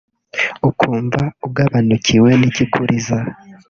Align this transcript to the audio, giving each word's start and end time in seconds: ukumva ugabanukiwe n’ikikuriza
ukumva 0.69 1.21
ugabanukiwe 1.47 2.29
n’ikikuriza 2.39 3.17